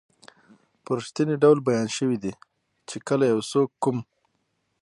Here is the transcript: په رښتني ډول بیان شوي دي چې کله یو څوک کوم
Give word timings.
په 0.83 0.89
رښتني 0.97 1.35
ډول 1.43 1.57
بیان 1.67 1.87
شوي 1.97 2.17
دي 2.23 2.31
چې 2.89 2.97
کله 3.07 3.23
یو 3.31 3.39
څوک 3.51 3.69
کوم 3.83 3.97